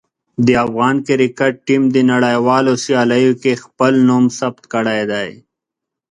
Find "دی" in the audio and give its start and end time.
5.11-5.29